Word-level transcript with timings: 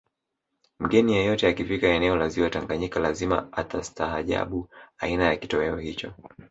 Mgeni 0.79 1.13
yeyote 1.15 1.47
akifika 1.47 1.87
eneo 1.87 2.15
la 2.15 2.29
ziwa 2.29 2.49
Tanganyika 2.49 2.99
lazima 2.99 3.53
atastahajabu 3.53 4.67
aina 4.97 5.23
ya 5.25 5.35
kitoweo 5.37 5.77
hicho 5.77 6.13